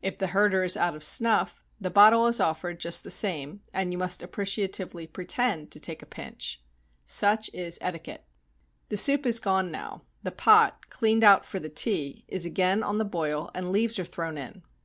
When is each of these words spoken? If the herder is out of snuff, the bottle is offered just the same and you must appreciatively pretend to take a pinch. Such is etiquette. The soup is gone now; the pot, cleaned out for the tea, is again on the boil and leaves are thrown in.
If 0.00 0.18
the 0.18 0.28
herder 0.28 0.62
is 0.62 0.76
out 0.76 0.94
of 0.94 1.02
snuff, 1.02 1.64
the 1.80 1.90
bottle 1.90 2.28
is 2.28 2.38
offered 2.38 2.78
just 2.78 3.02
the 3.02 3.10
same 3.10 3.62
and 3.74 3.90
you 3.90 3.98
must 3.98 4.22
appreciatively 4.22 5.08
pretend 5.08 5.72
to 5.72 5.80
take 5.80 6.02
a 6.04 6.06
pinch. 6.06 6.62
Such 7.04 7.50
is 7.52 7.80
etiquette. 7.82 8.24
The 8.90 8.96
soup 8.96 9.26
is 9.26 9.40
gone 9.40 9.72
now; 9.72 10.02
the 10.22 10.30
pot, 10.30 10.88
cleaned 10.88 11.24
out 11.24 11.44
for 11.44 11.58
the 11.58 11.68
tea, 11.68 12.24
is 12.28 12.46
again 12.46 12.84
on 12.84 12.98
the 12.98 13.04
boil 13.04 13.50
and 13.56 13.72
leaves 13.72 13.98
are 13.98 14.04
thrown 14.04 14.38
in. 14.38 14.62